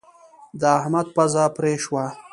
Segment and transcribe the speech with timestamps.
[0.59, 2.05] د احمد پزه پرې شوه.